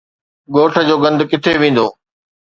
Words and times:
ڳوٺ 0.53 0.73
جو 0.87 0.95
گند 1.03 1.19
ڪٿي 1.31 1.53
ويندو؟ 1.61 1.87